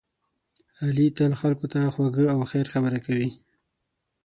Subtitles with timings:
[0.83, 3.29] علی تل خلکو ته خوږه او خیر خبره کوي.